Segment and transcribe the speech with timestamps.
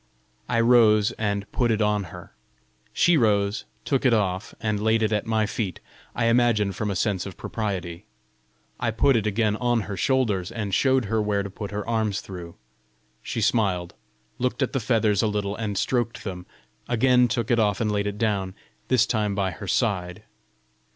[0.49, 2.33] I rose and put it on her.
[2.91, 5.79] She rose, took it off, and laid it at my feet
[6.15, 8.07] I imagine from a sense of propriety.
[8.79, 12.21] I put it again on her shoulders, and showed her where to put her arms
[12.21, 12.55] through.
[13.21, 13.93] She smiled,
[14.39, 16.47] looked at the feathers a little and stroked them
[16.89, 18.55] again took it off and laid it down,
[18.87, 20.23] this time by her side.